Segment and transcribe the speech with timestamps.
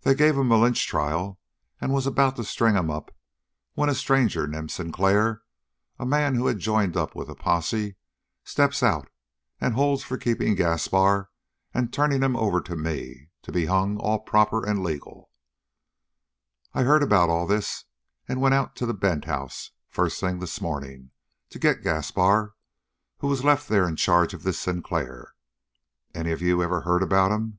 [0.00, 1.38] They gave him a lynch trial
[1.78, 3.14] and was about to string him up
[3.74, 5.42] when a stranger named Sinclair,
[5.98, 7.96] a man who had joined up with the posse,
[8.44, 9.08] steps out
[9.60, 11.28] and holds for keeping Gaspar
[11.74, 15.28] and turning him over to me, to be hung all proper and legal.
[16.72, 17.84] I heard about all this
[18.26, 21.10] and went out to the Bent house, first thing this morning,
[21.50, 22.56] to get Gaspar,
[23.18, 25.34] who was left there in charge of this Sinclair.
[26.14, 27.58] Any of you ever heard about him?"